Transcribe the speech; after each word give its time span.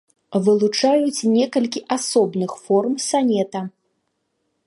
Вылучаюць 0.45 1.27
некалькі 1.33 1.83
асобных 1.97 2.51
форм 2.65 2.93
санета. 3.09 3.61